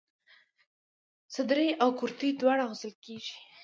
[1.35, 3.33] صدرۍ او کرتۍ دواړه اغوستل کيږي.